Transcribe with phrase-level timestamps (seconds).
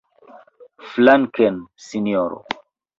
[0.95, 2.45] Flanken, sinjoro!